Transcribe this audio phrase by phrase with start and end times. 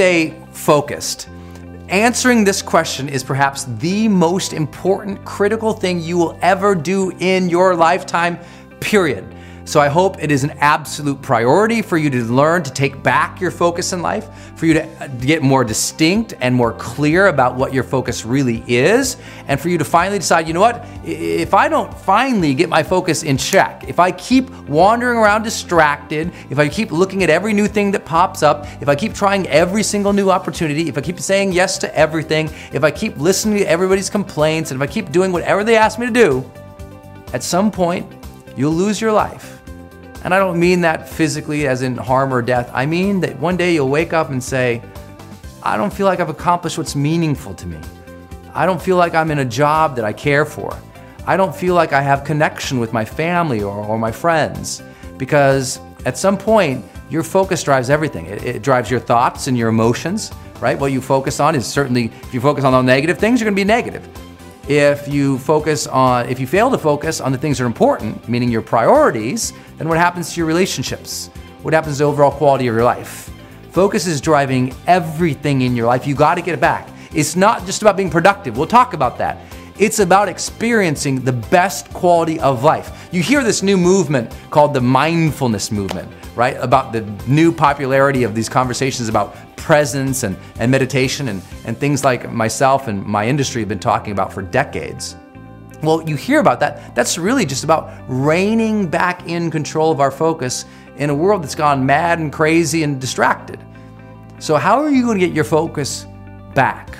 [0.00, 1.28] stay focused?
[1.90, 7.50] Answering this question is perhaps the most important, critical thing you will ever do in
[7.50, 8.38] your lifetime,
[8.80, 9.26] period.
[9.70, 13.40] So I hope it is an absolute priority for you to learn to take back
[13.40, 17.54] your focus in life, for you to uh, get more distinct and more clear about
[17.54, 21.54] what your focus really is, and for you to finally decide, you know what, if
[21.54, 26.58] I don't finally get my focus in check, if I keep wandering around distracted, if
[26.58, 29.84] I keep looking at every new thing that pops up, if I keep trying every
[29.84, 33.70] single new opportunity, if I keep saying yes to everything, if I keep listening to
[33.70, 36.50] everybody's complaints, and if I keep doing whatever they ask me to do,
[37.32, 38.12] at some point,
[38.56, 39.59] you'll lose your life
[40.24, 42.70] and I don't mean that physically as in harm or death.
[42.74, 44.82] I mean that one day you'll wake up and say,
[45.62, 47.78] I don't feel like I've accomplished what's meaningful to me.
[48.54, 50.76] I don't feel like I'm in a job that I care for.
[51.26, 54.82] I don't feel like I have connection with my family or, or my friends.
[55.16, 58.26] Because at some point, your focus drives everything.
[58.26, 60.78] It, it drives your thoughts and your emotions, right?
[60.78, 63.56] What you focus on is certainly, if you focus on the negative things, you're gonna
[63.56, 64.08] be negative.
[64.70, 68.28] If you focus on, if you fail to focus on the things that are important,
[68.28, 71.26] meaning your priorities, then what happens to your relationships?
[71.62, 73.32] What happens to the overall quality of your life?
[73.72, 76.06] Focus is driving everything in your life.
[76.06, 76.88] You got to get it back.
[77.12, 78.56] It's not just about being productive.
[78.56, 79.38] We'll talk about that.
[79.76, 83.08] It's about experiencing the best quality of life.
[83.10, 86.56] You hear this new movement called the mindfulness movement, right?
[86.60, 92.04] About the new popularity of these conversations about presence and, and meditation and, and things
[92.04, 95.16] like myself and my industry have been talking about for decades.
[95.82, 96.94] Well, you hear about that.
[96.94, 101.54] That's really just about reining back in control of our focus in a world that's
[101.54, 103.64] gone mad and crazy and distracted.
[104.38, 106.06] So, how are you going to get your focus
[106.54, 106.98] back?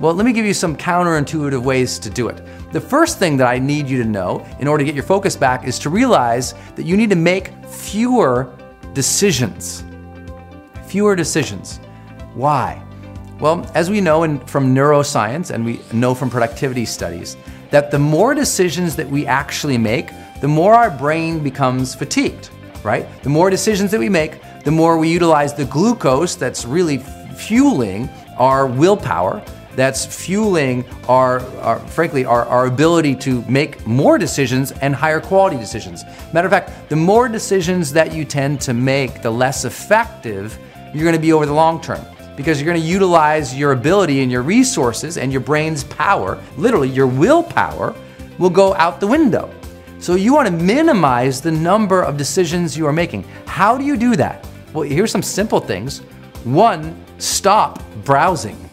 [0.00, 2.46] Well, let me give you some counterintuitive ways to do it.
[2.76, 5.34] The first thing that I need you to know in order to get your focus
[5.34, 8.54] back is to realize that you need to make fewer
[8.92, 9.82] decisions.
[10.86, 11.80] Fewer decisions.
[12.34, 12.82] Why?
[13.40, 17.38] Well, as we know in, from neuroscience and we know from productivity studies,
[17.70, 20.10] that the more decisions that we actually make,
[20.42, 22.50] the more our brain becomes fatigued,
[22.84, 23.06] right?
[23.22, 28.10] The more decisions that we make, the more we utilize the glucose that's really fueling
[28.36, 29.42] our willpower,
[29.76, 35.56] that's fueling our, our frankly, our, our ability to make more decisions and higher quality
[35.56, 36.02] decisions.
[36.32, 40.58] Matter of fact, the more decisions that you tend to make, the less effective
[40.94, 42.04] you're gonna be over the long term
[42.36, 46.88] because you're going to utilize your ability and your resources and your brain's power, literally
[46.88, 47.94] your willpower,
[48.38, 49.50] will go out the window.
[49.98, 53.24] So you want to minimize the number of decisions you are making.
[53.46, 54.46] How do you do that?
[54.74, 56.00] Well, here's some simple things.
[56.44, 58.65] One, stop browsing.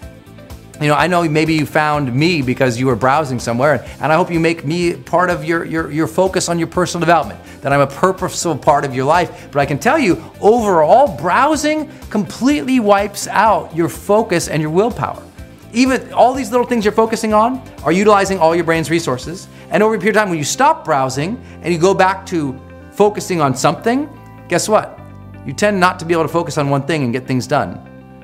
[0.83, 4.15] You know, I know maybe you found me because you were browsing somewhere, and I
[4.17, 7.71] hope you make me part of your, your, your focus on your personal development, that
[7.71, 9.47] I'm a purposeful part of your life.
[9.49, 15.23] But I can tell you, overall, browsing completely wipes out your focus and your willpower.
[15.71, 19.47] Even all these little things you're focusing on are utilizing all your brain's resources.
[19.69, 22.59] And over a period of time, when you stop browsing and you go back to
[22.91, 24.09] focusing on something,
[24.49, 24.99] guess what?
[25.45, 27.81] You tend not to be able to focus on one thing and get things done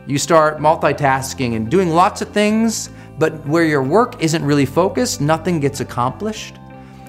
[0.10, 2.90] you start multitasking and doing lots of things,
[3.20, 6.56] but where your work isn't really focused, nothing gets accomplished.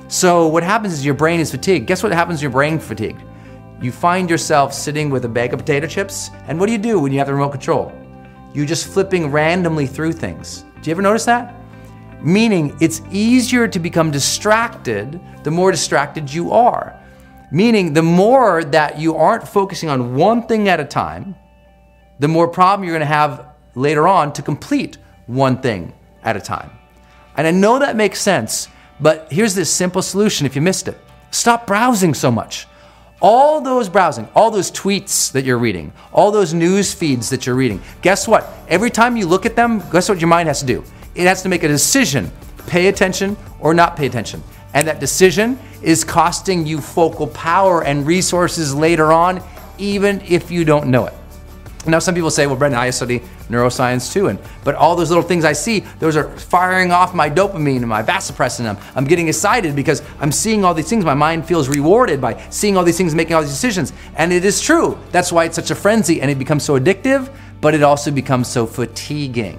[0.08, 1.86] So, what happens is your brain is fatigued.
[1.86, 3.22] Guess what happens your brain fatigued?
[3.80, 7.00] You find yourself sitting with a bag of potato chips, and what do you do
[7.00, 7.90] when you have the remote control?
[8.52, 10.66] You're just flipping randomly through things.
[10.82, 11.54] Do you ever notice that?
[12.20, 17.00] Meaning, it's easier to become distracted the more distracted you are.
[17.50, 21.34] Meaning, the more that you aren't focusing on one thing at a time,
[22.20, 25.92] the more problem you're going to have later on to complete one thing
[26.22, 26.70] at a time.
[27.36, 28.68] And I know that makes sense,
[29.00, 30.98] but here's this simple solution if you missed it
[31.32, 32.66] stop browsing so much.
[33.22, 37.54] All those browsing, all those tweets that you're reading, all those news feeds that you're
[37.54, 38.48] reading, guess what?
[38.68, 40.82] Every time you look at them, guess what your mind has to do?
[41.14, 42.30] It has to make a decision
[42.66, 44.42] pay attention or not pay attention.
[44.72, 49.42] And that decision is costing you focal power and resources later on,
[49.76, 51.14] even if you don't know it.
[51.86, 55.24] Now, some people say, well, Brendon, I study neuroscience too, and but all those little
[55.24, 58.68] things I see, those are firing off my dopamine and my vasopressin.
[58.68, 61.06] I'm, I'm getting excited because I'm seeing all these things.
[61.06, 63.94] My mind feels rewarded by seeing all these things, making all these decisions.
[64.16, 64.98] And it is true.
[65.10, 67.32] That's why it's such a frenzy and it becomes so addictive,
[67.62, 69.58] but it also becomes so fatiguing.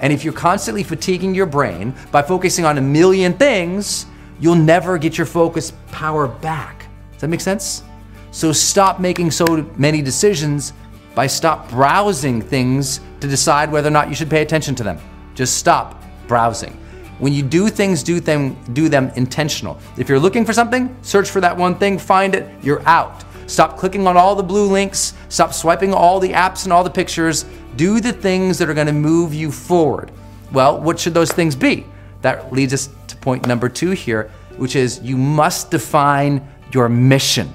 [0.00, 4.06] And if you're constantly fatiguing your brain by focusing on a million things,
[4.40, 6.86] you'll never get your focus power back.
[7.12, 7.84] Does that make sense?
[8.32, 9.46] So stop making so
[9.76, 10.72] many decisions
[11.14, 14.98] by stop browsing things to decide whether or not you should pay attention to them.
[15.34, 16.78] Just stop browsing.
[17.18, 19.78] When you do things, do them do them intentional.
[19.96, 23.24] If you're looking for something, search for that one thing, find it, you're out.
[23.46, 25.14] Stop clicking on all the blue links.
[25.28, 27.44] Stop swiping all the apps and all the pictures.
[27.76, 30.10] Do the things that are to move you forward.
[30.52, 31.86] Well, what should those things be?
[32.22, 37.52] That leads us to point number two here, which is you must define your mission.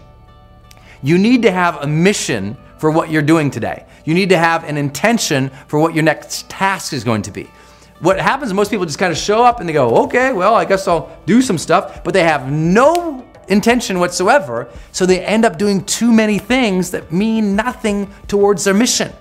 [1.01, 3.85] You need to have a mission for what you're doing today.
[4.05, 7.49] You need to have an intention for what your next task is going to be.
[7.99, 10.65] What happens, most people just kind of show up and they go, okay, well, I
[10.65, 14.69] guess I'll do some stuff, but they have no intention whatsoever.
[14.91, 19.11] So they end up doing too many things that mean nothing towards their mission.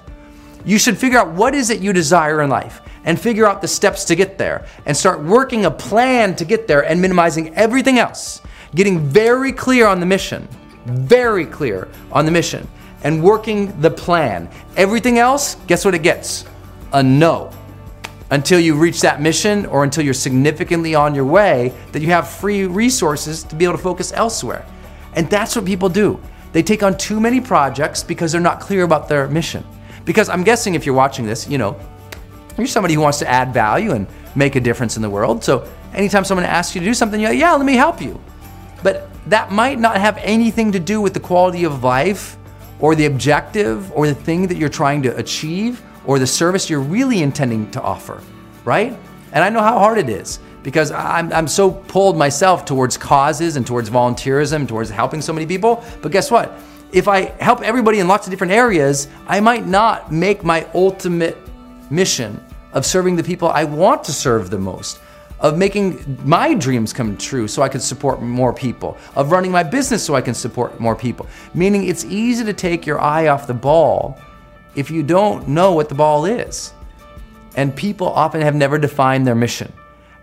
[0.65, 3.69] You should figure out what is it you desire in life and figure out the
[3.69, 7.99] steps to get there and start working a plan to get there and minimizing everything
[7.99, 8.43] else.
[8.75, 10.47] Getting very clear on the mission,
[10.85, 12.69] very clear on the mission
[13.07, 14.51] and working the plan.
[14.77, 16.45] Everything else, guess what it gets?
[16.93, 17.53] A no.
[18.33, 22.29] Until you reach that mission or until you're significantly on your way, that you have
[22.29, 24.67] free resources to be able to focus elsewhere.
[25.13, 26.21] And that's what people do.
[26.51, 29.65] They take on too many projects because they're not clear about their mission.
[30.05, 31.79] Because I'm guessing if you're watching this, you know,
[32.59, 35.45] you're somebody who wants to add value and make a difference in the world.
[35.45, 38.21] So anytime someone asks you to do something, you're like, yeah, let me help you.
[38.83, 42.37] But that might not have anything to do with the quality of life
[42.81, 46.81] or the objective or the thing that you're trying to achieve or the service you're
[46.81, 48.21] really intending to offer,
[48.65, 48.97] right?
[49.33, 53.57] And I know how hard it is because I'm, I'm so pulled myself towards causes
[53.57, 55.85] and towards volunteerism, towards helping so many people.
[56.03, 56.59] But guess what?
[56.93, 61.37] If I help everybody in lots of different areas, I might not make my ultimate
[61.91, 62.43] mission
[62.73, 65.01] of serving the people I want to serve the most,
[65.41, 69.63] of making my dreams come true so I can support more people, of running my
[69.63, 71.27] business so I can support more people.
[71.55, 74.19] Meaning it's easy to take your eye off the ball
[74.75, 76.73] if you don't know what the ball is.
[77.57, 79.73] And people often have never defined their mission.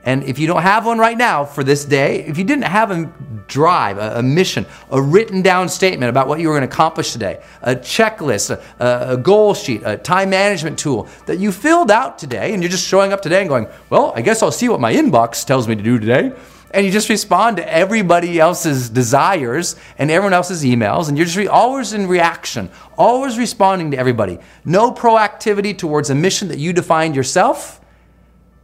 [0.05, 2.91] And if you don't have one right now for this day, if you didn't have
[2.91, 3.11] a
[3.47, 7.13] drive, a, a mission, a written down statement about what you were going to accomplish
[7.13, 12.17] today, a checklist, a, a, goal sheet, a time management tool that you filled out
[12.17, 14.79] today, and you're just showing up today and going, well, I guess I'll see what
[14.79, 16.33] my inbox tells me to do today.
[16.71, 21.37] And you just respond to everybody else's desires and everyone else's emails, and you're just
[21.37, 24.39] re- always in reaction, always responding to everybody.
[24.65, 27.79] No proactivity towards a mission that you defined yourself,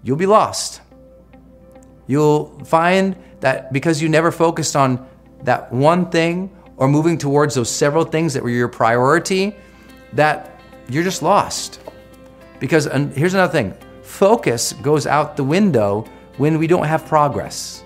[0.03, 0.81] you'll be lost.
[2.09, 5.07] You'll find that because you never focused on
[5.43, 9.55] that one thing or moving towards those several things that were your priority,
[10.13, 10.59] that
[10.89, 11.79] you're just lost.
[12.59, 16.03] Because here's another thing focus goes out the window
[16.37, 17.83] when we don't have progress.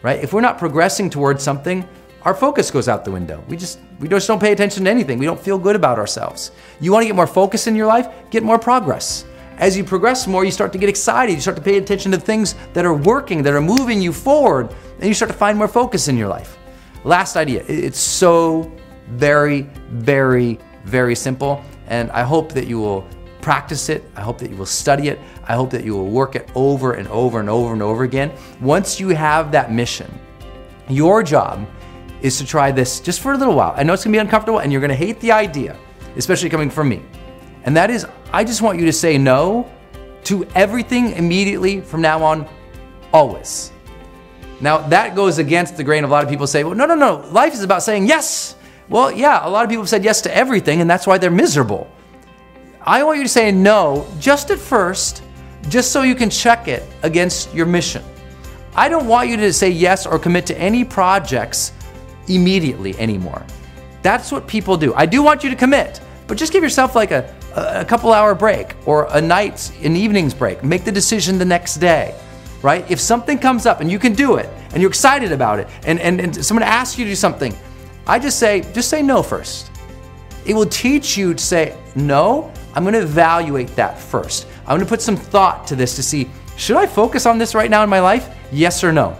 [0.00, 0.24] Right?
[0.24, 1.86] If we're not progressing towards something,
[2.22, 3.44] our focus goes out the window.
[3.48, 5.18] We just we just don't pay attention to anything.
[5.18, 6.52] We don't feel good about ourselves.
[6.80, 8.08] You want to get more focus in your life?
[8.30, 9.26] Get more progress
[9.58, 11.32] as you progress more, you start to get excited.
[11.32, 14.74] You start to pay attention to things that are working, that are moving you forward,
[14.98, 16.58] and you start to find more focus in your life.
[17.04, 18.70] Last idea it's so
[19.08, 21.62] very, very, very simple.
[21.86, 23.06] And I hope that you will
[23.40, 24.04] practice it.
[24.16, 25.20] I hope that you will study it.
[25.46, 28.32] I hope that you will work it over and over and over and over again.
[28.60, 30.12] Once you have that mission,
[30.88, 31.66] your job
[32.22, 33.72] is to try this just for a little while.
[33.76, 35.76] I know it's gonna be uncomfortable and you're gonna hate the idea,
[36.16, 37.02] especially coming from me.
[37.66, 39.70] And that is, I just want you to say no
[40.24, 42.48] to everything immediately from now on,
[43.12, 43.72] always.
[44.60, 46.94] Now, that goes against the grain of a lot of people say, well, no, no,
[46.94, 48.54] no, life is about saying yes.
[48.88, 51.30] Well, yeah, a lot of people have said yes to everything, and that's why they're
[51.30, 51.90] miserable.
[52.80, 55.22] I want you to say no just at first,
[55.68, 58.02] just so you can check it against your mission.
[58.76, 61.72] I don't want you to say yes or commit to any projects
[62.28, 63.44] immediately anymore.
[64.02, 64.94] That's what people do.
[64.94, 68.34] I do want you to commit, but just give yourself like a, a couple hour
[68.34, 70.62] break or a night, an evening's break.
[70.62, 72.14] Make the decision the next day,
[72.62, 72.88] right?
[72.90, 75.98] If something comes up and you can do it and you're excited about it and,
[76.00, 77.56] and, and someone asks you to do something,
[78.06, 79.70] I just say, just say no first.
[80.44, 84.46] It will teach you to say, no, I'm gonna evaluate that first.
[84.66, 87.70] I'm gonna put some thought to this to see, should I focus on this right
[87.70, 88.28] now in my life?
[88.52, 89.18] Yes or no?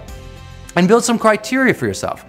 [0.76, 2.24] And build some criteria for yourself.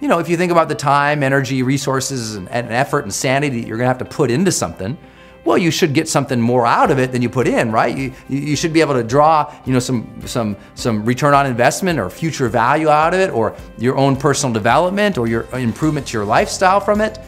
[0.00, 3.60] You know, if you think about the time, energy, resources, and, and effort and sanity
[3.60, 4.96] that you're gonna have to put into something,
[5.44, 7.96] well, you should get something more out of it than you put in, right?
[7.96, 11.98] You, you should be able to draw, you know, some, some, some return on investment
[11.98, 16.18] or future value out of it or your own personal development or your improvement to
[16.18, 17.18] your lifestyle from it.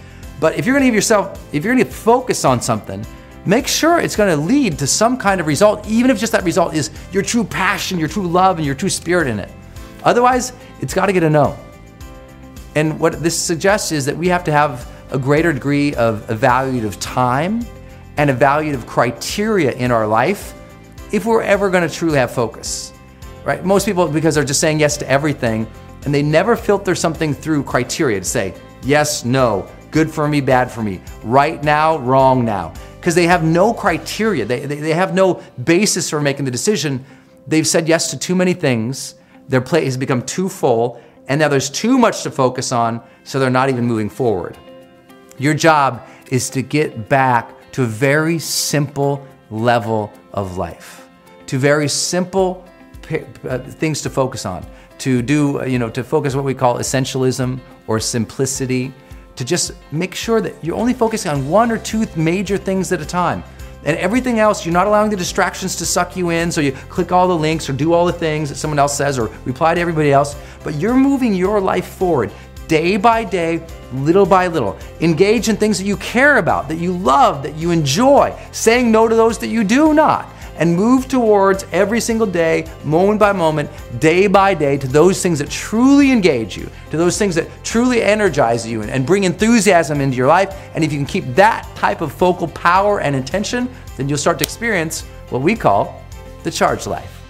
[0.40, 3.04] But if you're gonna give yourself, if you're gonna focus on something,
[3.46, 6.74] make sure it's gonna lead to some kind of result, even if just that result
[6.74, 9.50] is your true passion, your true love, and your true spirit in it.
[10.04, 11.56] Otherwise, it's gotta get a no.
[12.74, 16.96] And what this suggests is that we have to have a greater degree of evaluative
[17.00, 17.64] time
[18.16, 20.54] and evaluative criteria in our life
[21.12, 22.92] if we're ever going to truly have focus.
[23.44, 23.64] Right?
[23.64, 25.66] Most people, because they're just saying yes to everything,
[26.04, 30.70] and they never filter something through criteria to say yes, no, good for me, bad
[30.70, 32.72] for me, right now, wrong now.
[32.96, 37.04] Because they have no criteria, they, they, they have no basis for making the decision.
[37.46, 39.16] They've said yes to too many things,
[39.48, 43.38] their plate has become too full, and now there's too much to focus on, so
[43.38, 44.56] they're not even moving forward.
[45.38, 51.08] Your job is to get back to a very simple level of life,
[51.46, 52.64] to very simple
[53.48, 54.64] uh, things to focus on,
[54.98, 58.92] to do, uh, you know, to focus what we call essentialism or simplicity,
[59.36, 63.00] to just make sure that you're only focusing on one or two major things at
[63.00, 63.42] a time.
[63.84, 66.52] And everything else, you're not allowing the distractions to suck you in.
[66.52, 69.18] So you click all the links or do all the things that someone else says
[69.18, 70.36] or reply to everybody else.
[70.62, 72.30] But you're moving your life forward
[72.68, 74.78] day by day, little by little.
[75.00, 79.08] Engage in things that you care about, that you love, that you enjoy, saying no
[79.08, 80.28] to those that you do not.
[80.58, 85.38] And move towards every single day, moment by moment, day by day, to those things
[85.38, 90.16] that truly engage you, to those things that truly energize you and, bring enthusiasm into
[90.16, 90.54] your life.
[90.74, 94.38] And if you can keep that type of focal power and intention, then you'll start
[94.38, 96.02] to experience what we call
[96.42, 97.21] the charged life.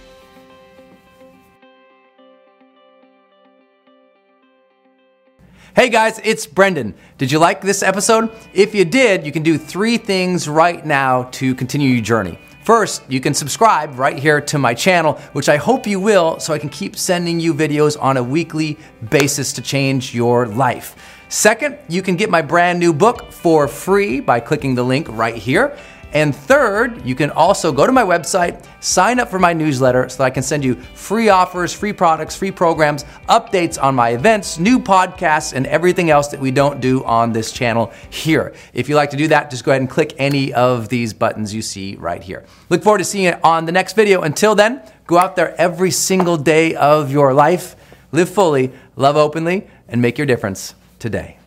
[5.75, 6.93] Hey guys, it's Brendon.
[7.17, 8.31] Did you like this episode?
[8.52, 12.38] If you did, you can do three things right now to continue your journey.
[12.62, 16.52] First, you can subscribe right here to my channel, which I hope you will, so
[16.52, 18.76] I can keep sending you videos on a weekly
[19.09, 21.23] basis to change your life.
[21.31, 25.37] Second, you can get my brand new book for free by clicking the link right
[25.37, 25.79] here.
[26.12, 30.19] And third, you can also go to my website, sign up for my newsletter so
[30.19, 34.59] that I can send you free offers, free products, free programs, updates on my events,
[34.59, 38.54] new podcasts, and everything else that we don't do on this channel here.
[38.75, 41.54] If you like to do that, just go ahead and click any of these buttons
[41.54, 42.45] you see right here.
[42.69, 44.23] Look forward to seeing it on the next video.
[44.23, 47.75] Until then, go out there every single day of your life,
[48.12, 51.38] live fully, love openly, and make your difference today.